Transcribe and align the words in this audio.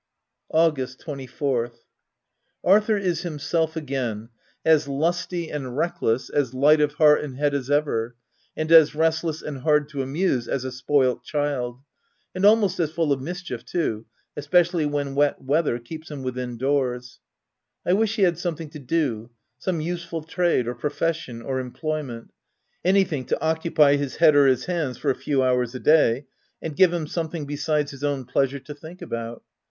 OF 0.49 0.75
WILDFELL 0.79 0.95
HALL. 0.95 1.11
119 1.11 1.27
August 1.29 1.79
24. 2.65 2.71
Arthur 2.73 2.97
is 2.97 3.21
himself 3.21 3.75
again, 3.75 4.29
as 4.65 4.87
lusty 4.87 5.51
and 5.51 5.77
reckless, 5.77 6.31
as 6.31 6.55
light 6.55 6.81
of 6.81 6.93
heart 6.95 7.23
and 7.23 7.37
head 7.37 7.53
as 7.53 7.69
ever, 7.69 8.15
and 8.57 8.71
as 8.71 8.95
restless 8.95 9.43
and 9.43 9.59
hard 9.59 9.87
to 9.89 10.01
amuse 10.01 10.47
as 10.47 10.65
a 10.65 10.71
spoilt 10.71 11.23
child,— 11.23 11.81
and 12.33 12.45
almost 12.47 12.79
as 12.79 12.91
full 12.91 13.11
of 13.13 13.21
mischief 13.21 13.63
too, 13.63 14.07
especially 14.35 14.87
when 14.87 15.13
wet 15.13 15.39
weather 15.39 15.77
keeps 15.77 16.09
him 16.09 16.23
within 16.23 16.57
doors. 16.57 17.19
I 17.85 17.93
wish 17.93 18.15
he 18.15 18.23
had 18.23 18.39
something 18.39 18.71
to 18.71 18.79
do, 18.79 19.29
some 19.59 19.81
useful 19.81 20.23
trade, 20.23 20.67
or 20.67 20.73
profession, 20.73 21.43
or 21.43 21.59
employment— 21.59 22.33
anything 22.83 23.23
to 23.25 23.39
occupy 23.39 23.97
his 23.97 24.15
head 24.15 24.35
or 24.35 24.47
his 24.47 24.65
hands 24.65 24.97
for 24.97 25.11
a 25.11 25.15
few 25.15 25.43
hours 25.43 25.75
a 25.75 25.79
day, 25.79 26.25
and 26.59 26.75
give 26.75 26.91
him 26.91 27.05
something 27.05 27.45
besides 27.45 27.91
his 27.91 28.03
own 28.03 28.25
pleasure 28.25 28.57
to 28.57 28.73
think 28.73 29.03
about. 29.03 29.43